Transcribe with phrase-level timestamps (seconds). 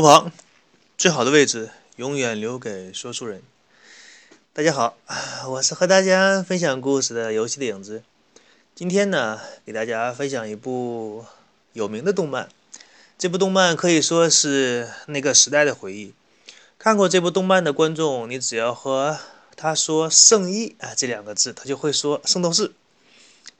[0.00, 0.32] 葫芦旁，
[0.96, 3.42] 最好的位置永远留给说书人。
[4.54, 4.96] 大家好，
[5.46, 8.02] 我是和大家分享故事的游戏的影子。
[8.74, 11.26] 今天呢，给大家分享一部
[11.74, 12.48] 有名的动漫。
[13.18, 16.14] 这部动漫可以说是那个时代的回忆。
[16.78, 19.18] 看过这部动漫的观众，你只要和
[19.54, 22.72] 他说“圣衣”啊这两个字，他就会说“圣斗士”。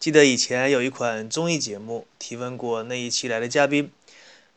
[0.01, 3.93] 记得以前有一款综艺节目提问过那一期来的嘉宾，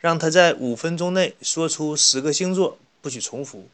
[0.03, 3.69] 让他在五分钟内说出十个星座，不许重复。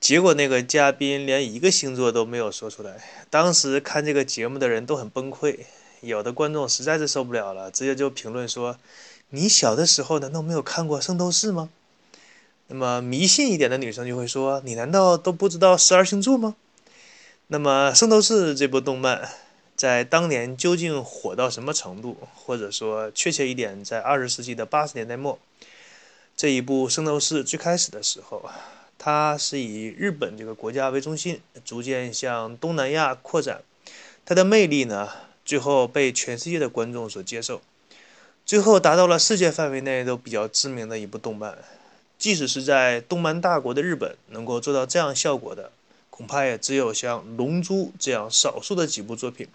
[0.00, 3.04] 结果那个嘉宾连一个星座都没有说出来。
[3.28, 5.58] 当时看这个节目的人都很崩溃，
[6.00, 8.78] 有的观众实在是受不了了，直接就评论说
[9.28, 11.68] ：“你小的时候难道没有看过《圣斗士》吗？”
[12.68, 16.56] 那么迷信一点的女生就会说：“你难道都不知道十二星座吗？”
[17.48, 19.28] 那么《圣斗士》这部动漫
[19.76, 22.16] 在当年究竟火到什么程度？
[22.34, 25.38] 或者说确切一点，在二十世纪的八十年代末，
[26.36, 28.48] 这一部《圣斗士》最开始的时候，
[28.98, 33.62] 它是以日本这个国家为中心，逐渐向东南亚扩展。
[34.24, 35.10] 它的魅力呢，
[35.44, 37.60] 最后被全世界的观众所接受，
[38.44, 41.58] 最后达到了世界范围内都比较知名的一部动漫。
[42.18, 45.70] 即使是在动漫大国的日本，能够做到这样效果的，
[46.16, 49.46] 恐怕也只有像《龙珠》这样少数的几部作品，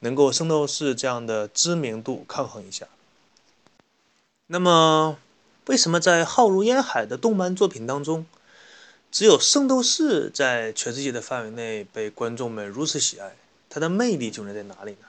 [0.00, 2.86] 能够《圣斗士》这样的知名度抗衡一下。
[4.48, 5.16] 那么，
[5.64, 8.26] 为什么在浩如烟海的动漫作品当中，
[9.10, 13.34] 只有《圣斗士》在全世界的范围内被观众们如此喜爱？
[13.70, 15.06] 它的魅力究竟在哪里呢？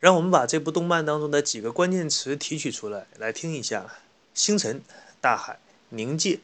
[0.00, 3.86] 让我们把这部动漫当中的几个关键词提取出来，来听一下：
[4.34, 4.82] 星辰、
[5.22, 5.58] 大海、
[5.90, 6.40] 冥界，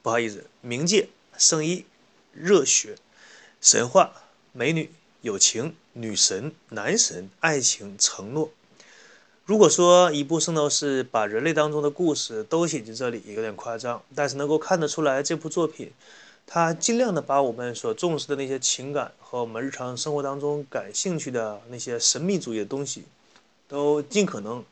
[0.00, 1.84] 不好意思，冥界、圣衣、
[2.32, 2.96] 热血、
[3.60, 4.12] 神话、
[4.52, 4.90] 美女、
[5.22, 8.50] 友情、女神、男神、爱情、承诺。
[9.44, 15.90] 如果说一部《圣斗士》把人类当中的故事都写进这里，有点夸张，但是能够看得出来，这部作品
[16.46, 23.04] 它尽量的把我们所重视的那些情感和我们日常生活当中感兴趣的那些神秘主义的东西，
[23.66, 24.64] 都尽可能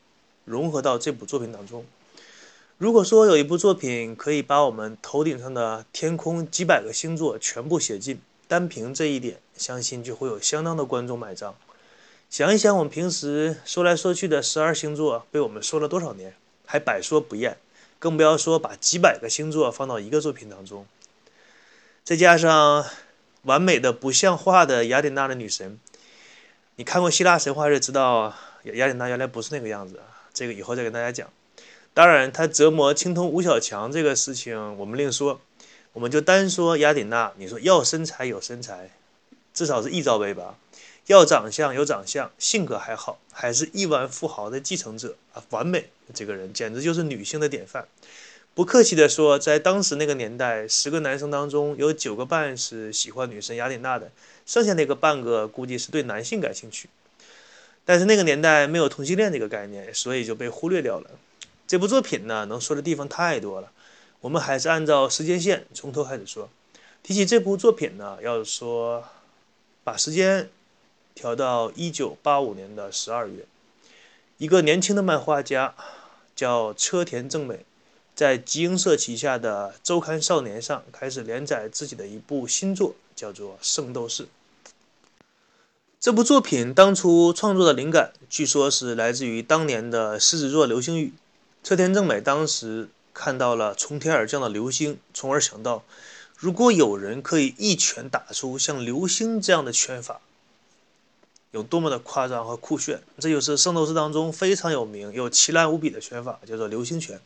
[0.45, 1.85] 融合到这部作品当中。
[2.79, 11.53] 如果说有一部作品可以把我们头顶上的天空几百个星座全部写尽，单凭这一点，相信就会有相当的观众买账。
[12.29, 16.33] 想一想，我们平时说来说去的十二星座，被我们说了多少年，
[16.65, 17.57] 还百说不厌，
[17.99, 20.85] 更不要说把几百个星座放到一个作品当中。
[22.05, 22.85] 再加上
[23.41, 25.77] 完美的不像话的雅典娜的女神，
[26.77, 29.99] 你看过希腊神话就知道，雅典娜原来不是那个样子。
[30.33, 31.27] 这个以后再跟大家讲。
[31.93, 35.41] 当然，他折磨青铜吴小强这个事情我们另说，
[35.93, 37.33] 我们就单说雅典娜。
[37.37, 38.91] 你说要身材有身材，
[39.53, 40.57] 至少是一罩杯吧。
[41.07, 45.89] 要长相有长相，性格还好，还是亿万富豪的继承者啊，完美！
[46.13, 47.87] 这个人简直就是女性的典范。
[48.53, 54.11] 不客气地说，在当时那个年代，十个男生当中有九个半是喜欢女神雅典娜的，
[54.45, 56.87] 剩下那个半个估计是对男性感兴趣。
[57.83, 61.09] 但是那个年代没有同性恋这个概念，所以就被忽略掉了。
[61.69, 63.71] 这部作品呢，能说的地方太多了，
[64.21, 66.49] 我们还是按照时间线从头开始说。
[67.03, 69.03] 提起这部作品呢，要说
[69.83, 70.49] 把时间。
[71.15, 73.45] 调到一九八五年的十二月，
[74.37, 75.75] 一个年轻的漫画家
[76.33, 77.65] 叫车田正美，
[78.15, 84.23] 在集英社旗下的周刊少年上开始连载自己的一部新作，叫做《圣斗士》。
[85.99, 91.11] 这部作品当初创作的灵感，据说是来自于当年的狮子座流星雨。
[91.63, 95.83] 车田正美当时看到了从天而降的流星，从而想到，
[96.37, 100.21] 如果有人可以一拳打出像流星这样的拳法。
[101.51, 107.19] 有多么的夸张和酷炫，这就是圣斗士当中非常有名又奇烂无比的拳法，叫做流星拳，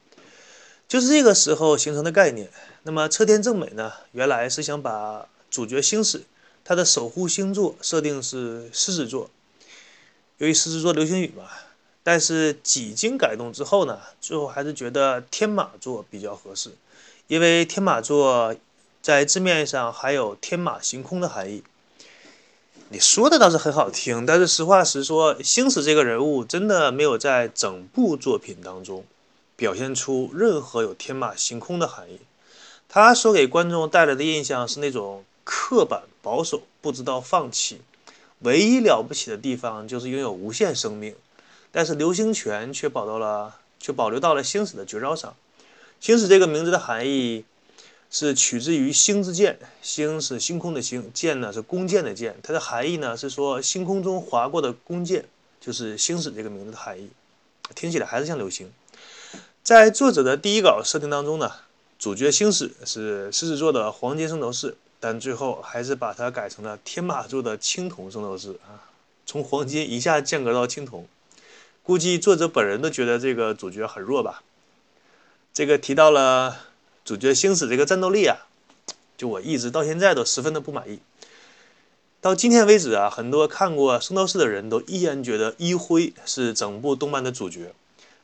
[0.87, 2.49] 就是这个时候形成的概念。
[2.83, 6.23] 那么车田正美呢，原来是想把主角星矢
[6.63, 9.29] 他的守护星座设定是狮子座，
[10.37, 11.43] 由于狮子座流星雨嘛，
[12.03, 16.71] 但是几经改动之后呢，最后还是觉得天马座比较合适，
[17.27, 18.53] 因为天马座
[19.01, 21.63] 在字面上还有天马行空的含义。
[22.89, 29.03] 你说的倒是很好听，但是实话实说，星矢这个人物真的没有在整部作品当中
[29.55, 32.19] 表现出任何有天马行空的含义。
[32.87, 37.81] 他所给观众带来的印象是那种刻板、保守、不知道放弃。
[38.41, 41.15] 唯一了不起的地方就是拥有无限生命，
[41.73, 45.35] 但是流星拳却保到了，却保留到了星矢的绝招上。
[45.99, 47.43] 星矢这个名字的含义
[48.09, 52.37] 是取自于星之剑，星是星空的星，剑呢是弓箭的箭。
[52.41, 55.25] 它的含义呢是说星空中划过的弓箭，
[55.59, 57.09] 就是星矢这个名字的含义。
[57.75, 58.71] 听起来还是像流星。
[59.63, 61.51] 在作者的第一稿设定当中呢，
[61.97, 64.77] 主角星矢是狮子座的黄金圣斗士。
[64.99, 68.87] 但最后还是把它改成了天马座的青铜圣斗士啊，
[69.25, 71.05] 从黄金一下降格到青铜，
[71.85, 74.41] 估计作者本人都觉得这个主角很弱吧。
[75.53, 76.57] 这个提到了
[77.03, 78.37] 主角星矢这个战斗力啊，
[79.17, 80.99] 就我一直到现在都十分的不满意。
[82.21, 87.73] 到今天为止啊，很多看过圣斗士的人都依然觉得一辉是整部动漫的主角。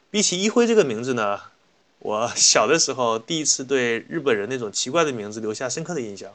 [0.10, 1.42] 比起一辉这个名字呢，
[2.00, 6.32] 我小的时候第一次对日本人那种奇怪的名字留下深刻的印象。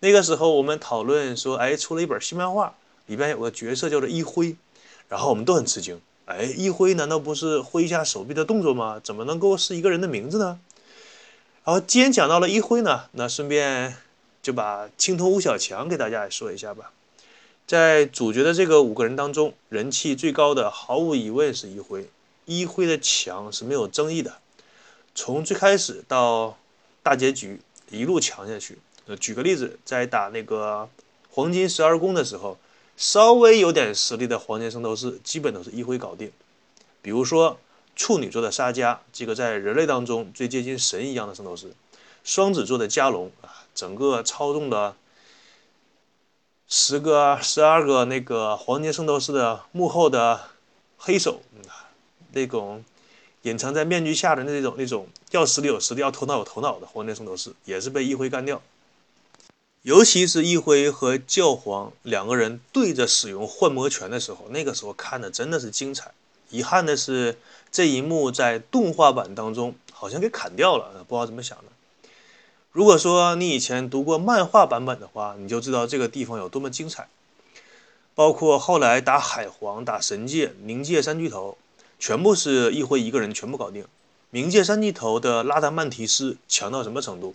[0.00, 2.74] 那个时候我们讨论说，哎，出了一本新漫画，
[3.06, 4.54] 里边有个角色叫做一辉，
[5.08, 9.00] 然后我们都很吃惊，哎，一辉难道不是挥一下手臂的动作吗？
[9.02, 10.60] 怎么能够是一个人的名字呢？
[11.64, 13.96] 然后既然讲到了一辉呢，那顺便
[14.42, 16.92] 就把青铜吴小强给大家也说一下吧。
[17.66, 22.10] 在主角的这个五个人当中，人气最高的毫无疑问是一辉，
[22.44, 24.36] 一辉的强是没有争议的，
[25.14, 26.58] 从最开始到
[27.02, 28.76] 大结局一路强下去。
[29.06, 30.90] 呃，举个例子，在打那个
[31.30, 32.58] 黄金十二宫的时候，
[32.98, 36.32] 稍微有点实力的黄金圣斗士，基本都是一挥搞定。
[37.00, 37.56] 比如说
[37.94, 41.68] 处女座的沙加，这个在人类当中最接近神一样的圣斗士；
[42.24, 44.96] 双子座的加隆啊，整个操纵的
[46.66, 50.40] 十个、十二个那个黄金圣斗士的幕后的
[50.96, 51.40] 黑手，
[52.32, 52.84] 那种
[53.42, 58.60] 隐藏在面具下的那种那种要实力有实力，要头脑有头脑的黄金圣斗士，也是被一挥干掉。
[59.82, 66.12] 尤其是一辉和教皇两个人对着使用幻魔拳的时候，那个时候看的真的是精彩。
[66.50, 67.38] 遗憾的是，
[67.70, 71.64] 这一幕在动画版当中好像给砍掉了，不知道怎么想的。
[72.72, 77.08] 如果说你以前读过漫画版本的话，你就知道这个地方有多么精彩。
[78.14, 81.56] 包括后来打海皇、打神界、冥界三巨头，
[82.00, 83.86] 全部是一辉一个人全部搞定。
[84.32, 87.34] 冥界三巨头的拉达曼提斯强到什么程度？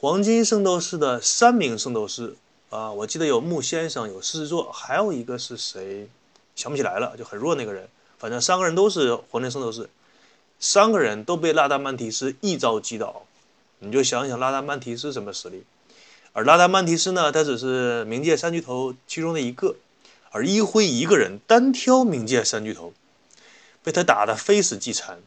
[0.00, 2.36] 黄金圣斗士的三名圣斗士
[2.70, 6.08] 啊，我记得有木先生，有狮子座，还有一个是谁？
[6.54, 7.88] 想不起来了，就很弱那个人。
[8.16, 9.90] 反正三个人都是黄金圣斗士，
[10.60, 13.24] 三个人都被拉达曼提斯一招击倒。
[13.80, 15.64] 你就想想拉达曼提斯什么实力？
[16.32, 19.74] 而拉达曼提斯呢，他只是冥界三巨头其中的一个，
[20.30, 22.92] 而一辉一个人单挑冥界三巨头，
[23.82, 25.18] 被他打得非死即残。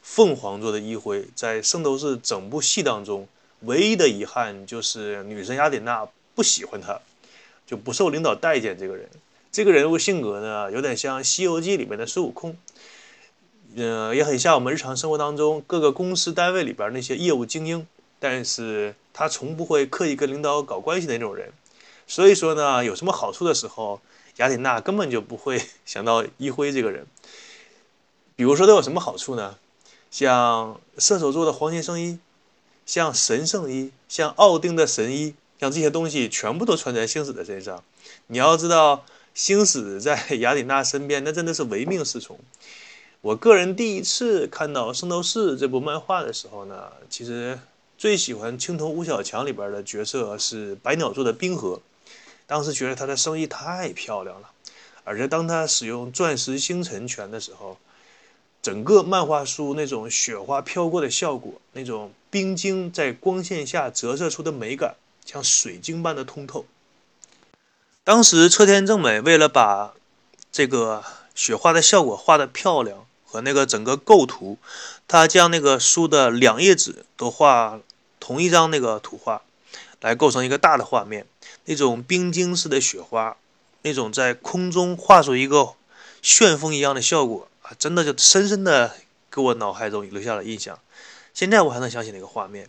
[0.00, 3.28] 凤凰座的一辉在圣斗士整部戏当中。
[3.64, 7.00] 唯一的遗憾就是女神雅典娜不喜欢他，
[7.66, 8.76] 就不受领导待见。
[8.78, 9.08] 这个人，
[9.52, 12.56] 这个人物性格呢，有点像《西游记》里面的孙悟空，
[13.76, 17.86] 呃，也很像我们日常生活当中各个公司单位里边那些业务精英，
[18.18, 21.52] 但是他从不会刻意跟领导搞关系的那种人。
[22.06, 24.00] 所以说呢，有什么好处的时候，
[24.36, 27.06] 雅典娜根本就不会想到一辉这个人。
[28.36, 29.56] 比如说都有什么好处呢？
[30.10, 32.18] 像射手座的黄金圣衣。
[32.86, 37.82] 像神圣衣，像奥丁的神衣，像这些东西全部都穿在星矢的身上。
[38.26, 42.38] 你要知道，星矢在 雅典娜身边，那真的是唯命是从。
[43.22, 47.58] 我个人第一次看到《圣斗士》这部漫画的时候呢，其实
[47.96, 51.80] 最喜欢青铜五小强里边的角色是百鸟座的冰河。
[52.46, 54.50] 当时觉得他的生意太漂亮了，
[55.04, 57.78] 而且当他使用钻石星辰拳的时候。
[58.64, 64.94] 整个漫画书那种雪花飘过的效果，那种冰晶在光线下折射出的美感，
[65.26, 66.64] 像水晶般的通透。
[68.04, 69.92] 当时车田正美为了把
[70.50, 71.04] 这个
[71.34, 74.56] 雪花的效果画得漂亮，和那个整个构图，
[75.06, 77.78] 他将那个书的两页纸都画
[78.18, 79.42] 同一张那个图画，
[80.00, 81.26] 来构成一个大的画面。
[81.66, 83.36] 那种冰晶似的雪花，
[83.82, 85.74] 那种在空中画出一个
[86.22, 87.46] 旋风一样的效果。
[87.64, 88.94] 啊，真的就深深的
[89.30, 90.78] 给我脑海中留下了印象。
[91.32, 92.68] 现在我还能想起那个画面，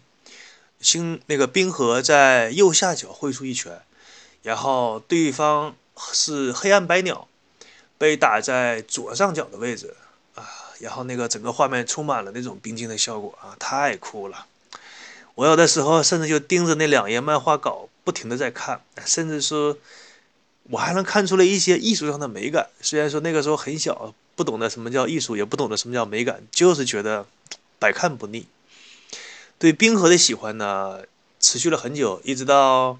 [0.79, 3.81] 星那个冰河在右下角挥出一拳，
[4.41, 5.75] 然后对方
[6.13, 7.27] 是黑暗百鸟，
[7.97, 9.93] 被打在左上角的位置
[10.33, 10.47] 啊，
[10.79, 14.47] 然后那个整个画面充满了那种冰晶的效果啊，太酷了。
[15.35, 19.77] 我有的时候甚至就盯着那两页漫画稿，不停的在看，甚至说
[20.69, 22.69] 我还能看出来一些艺术上的美感。
[22.79, 27.25] 虽然说那个时候很小，不懂得什么叫艺术，也不懂得什么叫美感，就是觉得
[27.79, 28.45] 百看不腻。
[29.57, 31.03] 对冰河的喜欢呢，
[31.39, 32.99] 持续了很久，一直到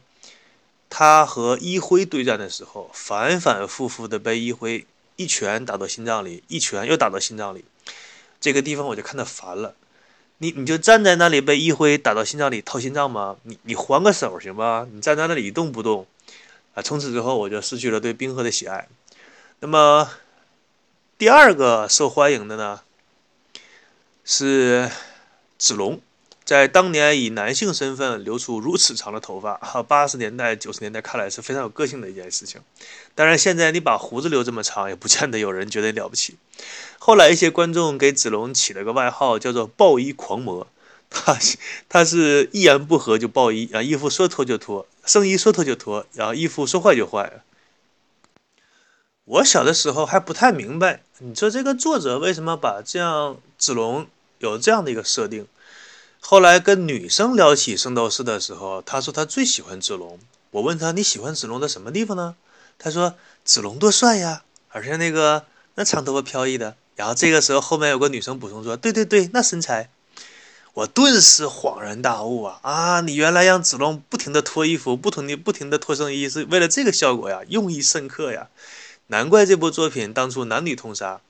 [0.90, 4.86] 他和一辉对战的时候，反反复复的被一辉
[5.18, 7.66] 一拳打到心脏里，一拳又打到心脏里，
[8.40, 9.76] 这个地方我就看得烦了。
[10.38, 13.38] 你你就站在那里被一辉打到心脏里掏心脏吗？
[13.44, 14.86] 你你还个手行吧？
[14.92, 16.06] 你站在那里一动不动。
[16.74, 18.88] 啊，从此之后我就失去了对冰河的喜爱。
[19.62, 20.10] 那么
[21.18, 22.82] 第二个受欢迎的呢，
[24.26, 24.92] 是
[25.58, 26.02] 子龙，
[26.44, 32.60] 在当年以男性身份留出如此长的头发，哈，八十年代、九十年代看来是非常有个性的一件事情。
[33.16, 36.36] 当然，现在你把胡子留这么长，也不见得有人觉得了不起。
[37.00, 40.68] 后来一些观众给子龙起了个外号，叫做“爆衣狂魔”。
[41.10, 41.38] 他
[41.88, 44.86] 他是一言不合就爆衣啊，衣服说脱就脱。
[45.06, 47.42] 圣衣说脱就脱，然后衣服说坏就坏。
[49.26, 54.06] 我小的时候还不太明白，你说这个作者为什么把这样子龙
[54.38, 55.48] 有这样的一个设定？
[56.20, 60.20] 后来跟女生聊起圣斗士的时候，他说他最喜欢子龙。
[60.52, 62.36] 我问他你喜欢子龙的什么地方呢？
[62.78, 66.76] 他说子龙多帅呀，而且那个那长头发飘逸的。
[66.96, 69.90] 然后这个时候后面有个女生补充说，对对对，那身材。
[70.76, 73.02] 我顿时恍然大悟啊啊！
[73.02, 78.50] 你原来让子龙不停的脱衣服，不停的不停的脱圣衣，是为了这个效果呀，用意深刻呀！
[79.08, 81.22] 难怪这部作品当初男女通杀。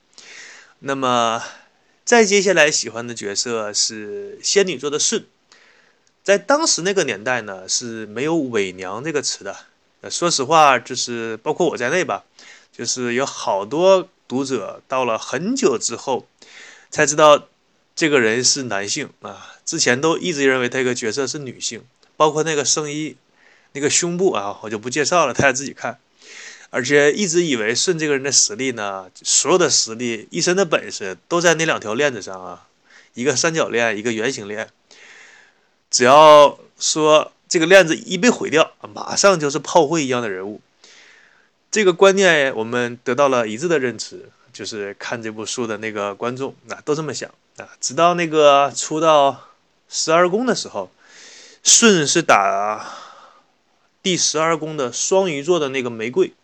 [0.80, 1.42] 那么，
[2.04, 5.24] 再接下来喜欢的角色是仙女座的舜，
[6.22, 9.56] 在当时那个年代呢是没有伪娘这个词的。
[10.10, 12.24] 说实话，就是包括我在内吧，
[12.72, 16.26] 就是有好多读者到了很久之后
[16.90, 17.48] 才知道。
[17.98, 21.82] 这个人是男性啊，之前都一直认为他这个角色是女性，
[22.14, 23.16] 包括那个圣衣，
[23.72, 25.98] 那个胸部啊，我就不介绍了，大家自己看。
[26.76, 32.66] 而且一直以为舜这个人的实力呢，所有的实力、一身的本事都在那两条链子上啊，
[33.14, 34.68] 一个三角链，一个圆形链。
[35.90, 40.60] 只要说这个链子一被毁掉，马上就是炮灰一样的人物。
[41.70, 47.30] 这个观念我们得到了一致的认知，就是看这部书的那个观众啊，都这么想。
[47.56, 49.48] 啊，直到那个出到
[49.88, 50.90] 十二宫的时候，
[51.62, 52.86] 舜是打
[54.02, 56.34] 第十二宫的双鱼座的那个玫瑰，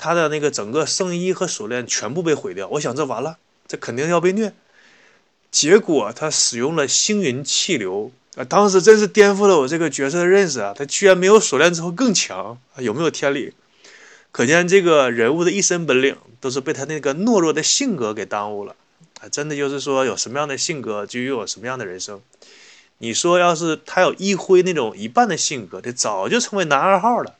[0.00, 2.66] 他的那个整个圣衣和锁链全部被毁掉。
[2.68, 3.36] 我想这完了，
[3.68, 4.54] 这肯定要被虐。
[5.50, 10.72] 结果他使用了星云气流啊，当时真是颠覆了我这个角色的认识啊！
[10.76, 13.52] 他居然没有锁链之后更强啊，有没有天理？
[14.32, 18.76] 可见这个人物的一身本领都是被他那个懦弱的性格给耽误了。
[19.20, 22.22] 啊，真的就是说，有什么样的性格，就拥有什么样的人生。
[22.98, 27.34] 你说，要是他有一辉那种一半的性格，他早就成为男二号了。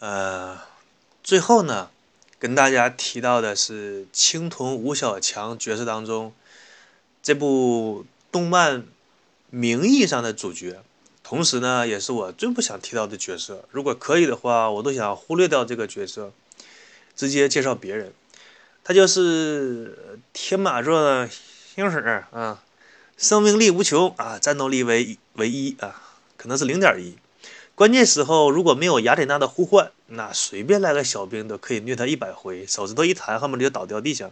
[0.00, 0.58] 呃，
[1.22, 1.90] 最后呢，
[2.38, 6.32] 跟大家提到的是青铜吴小强角色当中，
[7.22, 8.86] 这部动漫
[9.50, 10.82] 名义上的主角，
[11.22, 13.66] 同时呢，也是我最不想提到的角色。
[13.70, 16.32] 如果可以的话，我都想忽略掉这个角色，
[17.14, 18.14] 直接介绍别人。
[18.82, 21.28] 他就是天马座
[21.74, 22.62] 星矢啊，
[23.18, 27.18] 生命力无穷啊，战斗力为为一啊，可能是零点一。
[27.80, 34.30] 关键时候如果没有雅典娜的呼唤，那随便来个小兵都可以虐他一百回，手指头一弹，恨不得就倒掉地下。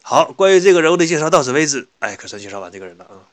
[0.00, 3.28] 好，关于这个人物的介绍到此为止，哎，可算介绍完这个人了啊。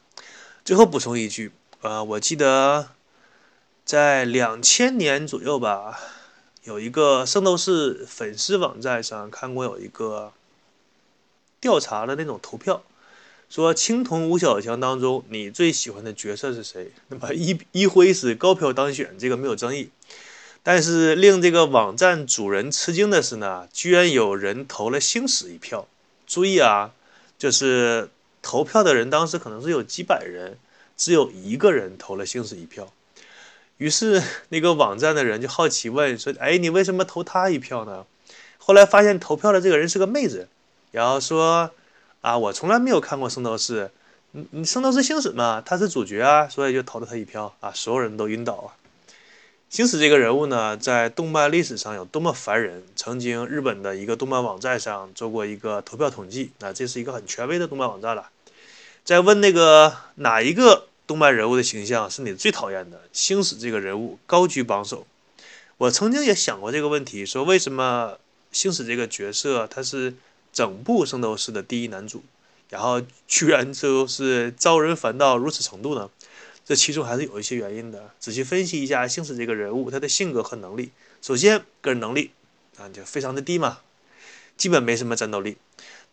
[0.65, 2.89] 最后补充一句，呃，我记得
[3.85, 5.97] 在两千年左右吧。
[6.65, 10.33] 有一个圣斗士粉丝网站上看过有一个
[11.61, 12.83] 调查的那种投票，
[13.49, 16.91] 说青铜五小强当中你最喜欢的角色是谁？
[17.09, 19.89] 那么一一辉是高票当选，这个没有争议。
[20.63, 25.87] 但是令这个网站主人吃惊的是呢，居然有人投了星矢一票。
[26.25, 26.91] 注意啊，
[27.37, 28.09] 就是
[28.41, 30.57] 投票的人当时可能是有几百人，
[30.97, 32.91] 只有一个人投了星矢一票。
[33.77, 38.05] 于是那个网站的人就好奇问说：“哎，你为什么投他一票呢？”
[38.59, 40.49] 后来发现投票的这个人是个妹子，
[40.91, 41.71] 然后说
[42.21, 43.85] ：“啊，我从来没有看过《圣斗士》，
[44.31, 48.75] 你你《圣斗士星矢》嘛，他是主角啊，所以就投了他一票啊。”所有人都晕倒啊！
[49.69, 52.83] 星矢这个人物呢，在动漫历史上有多么烦人？
[52.95, 58.29] 曾经日本的一个动漫网站上做过一个投票统计，那这是一个很权威的动漫网站了。
[59.03, 60.87] 在问那个哪一个？
[61.07, 65.07] 动漫人物的形象是你最讨厌的，星矢这个人物高居榜首。
[65.77, 68.17] 我曾经也想过这个问题，说为什么
[68.51, 70.15] 星矢这个角色他是
[70.57, 72.23] 整部圣斗士的第一男主，
[72.71, 76.09] 然后居然就是招人烦到如此程度呢？
[76.65, 78.09] 这其中还是有一些原因的。
[78.19, 80.89] 仔细分析一下星矢这个人物，他的性格和能力。
[81.21, 82.31] 首先，个人能力
[82.79, 83.81] 啊就非常的低嘛，
[84.57, 85.57] 基本没什么战斗力。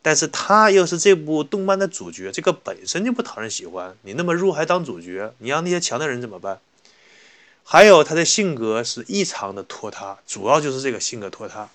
[0.02, 3.96] 但是他又是这部动漫的主角，这个本身就不讨人喜欢。
[4.02, 6.60] 你那么弱还当主角，你让那些强的人怎么办？
[7.62, 11.70] 还有他的性格是异常的拖沓，主要就是这个性格拖沓。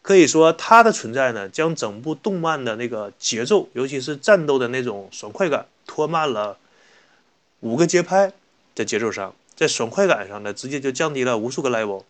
[0.00, 6.56] 可以说他的存在呢，将整部动漫的那个节奏，尤其是战斗的那种爽快感拖慢了
[7.60, 8.32] 五个节拍
[8.74, 12.04] 的节奏上，在爽快感上呢，直接就降低了无数个 level。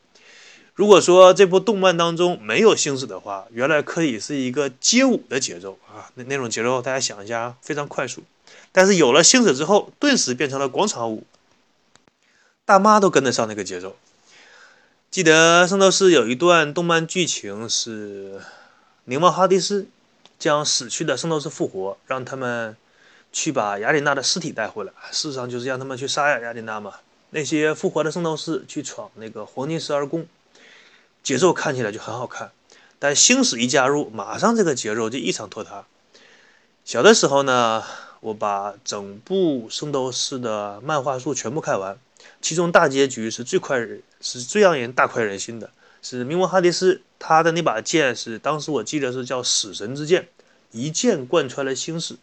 [0.74, 8.22] 如果说这部动漫当中没有星矢的话，原来可以是一个街舞的节奏啊，那那种节奏大家想一下，非常快速。
[8.70, 11.24] 但是有了星矢之后，顿时变成了广场舞，
[12.64, 13.96] 大妈都跟得上那个节奏。
[15.10, 18.42] 记得《圣斗士》有一段动漫剧情是，
[19.04, 19.86] 宁王哈迪斯
[20.38, 22.76] 将死去的圣斗士复活，让他们
[23.32, 26.92] 去把雅典娜的尸体带回来，事实上就是让他们去杀雅典娜嘛。
[27.30, 30.26] 那些复活的圣斗士去闯那个黄金十二宫。
[31.22, 32.52] 节奏看起来就很好看，
[32.98, 35.86] 但星矢一加入，马上这个节奏就异常拖沓。
[36.84, 37.82] 小的时候呢，
[38.20, 41.98] 我把整部《圣斗士》的漫画书全部看完，
[42.42, 45.70] 其中大结局是最快人，是最让人大快人心的，
[46.02, 50.28] 是冥王哈迪斯他的那把剑是当时我记得是叫死神之剑，
[50.72, 52.16] 一剑贯穿了星矢。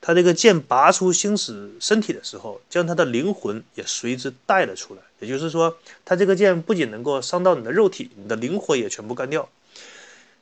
[0.00, 5.00] 他这个剑拔出星矢身体的时候，将他的灵魂也随之带了出来。
[5.18, 9.48] 也就是说，他这个剑不仅能够伤到你的肉体，你的灵魂也全部干掉。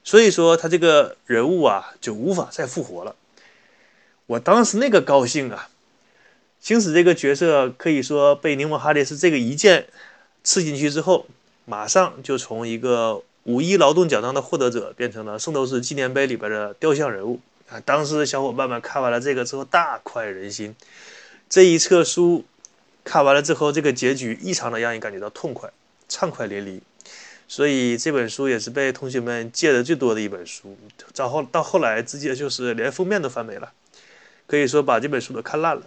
[0.04, 3.16] 所以说，他这个人物啊，就无法再复活了。
[4.26, 5.70] 我当时那个高兴啊！
[6.60, 9.86] 星矢这个角色可以说被柠檬哈迪斯这个一剑
[10.46, 11.26] 刺进去之后，
[11.64, 17.40] 马上就从一个五一劳动奖章的获得者，变成了圣斗士纪念碑里边的雕像人物。
[17.68, 17.82] 啊！
[17.84, 20.72] 当时小伙伴们看完了这个之后大快人心，
[21.50, 22.44] 这一册书
[23.02, 25.68] 看完了之后，这个结局异常的让人感觉到痛快、
[26.08, 26.80] 畅快淋漓。
[27.48, 30.78] 所以这本书也是被同学们借的最多的一本书。
[31.12, 33.72] 到后到后来，直接就是连封面都翻没了，
[34.46, 35.82] 可以说把这本书都看烂了。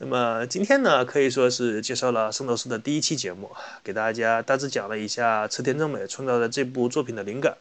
[0.00, 3.50] 那么今天呢，可以说是介绍了《圣斗士》的第一期节目，
[3.82, 7.56] 给大家大致讲了一下车田正美创造的这部作品的灵感。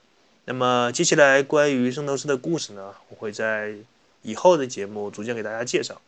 [0.45, 3.73] 那么接下来关于圣斗士的故事呢，我会在
[4.21, 5.99] 以后的节目逐渐给大家介绍。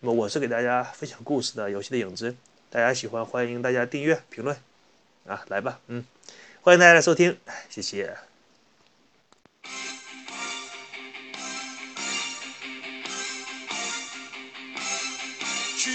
[0.00, 2.34] 那么我是给大家分享故事的游戏的影子，
[2.68, 4.56] 大家喜欢欢迎大家订阅评论
[5.28, 6.04] 啊，来吧，嗯，
[6.62, 7.38] 欢迎大家的收听，
[7.70, 8.31] 谢谢。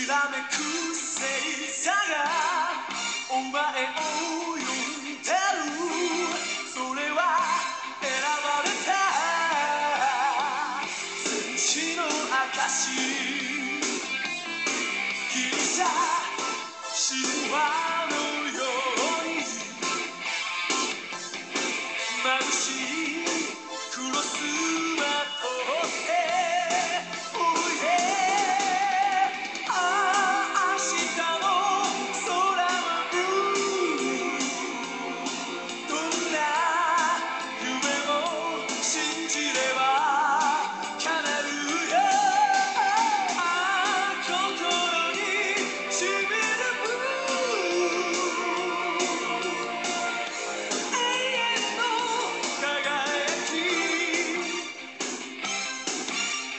[0.08, 0.56] らめく
[0.96, 1.20] 星
[1.84, 1.96] 座が
[3.30, 3.96] お前を
[4.54, 4.62] 呼ん
[5.22, 5.36] でる。
[6.74, 7.20] それは
[8.00, 8.08] 選
[8.41, 8.89] ばれた。
[11.26, 12.00] 戦士の
[12.56, 12.88] 証。
[15.34, 15.84] ギリシャ
[16.96, 17.56] 神話
[18.10, 18.15] の
[18.58, 18.63] よ
[19.24, 19.43] うに。
[22.24, 22.56] 眩し
[23.13, 23.17] い